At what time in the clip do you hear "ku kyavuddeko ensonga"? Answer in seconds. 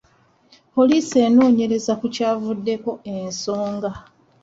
1.99-3.91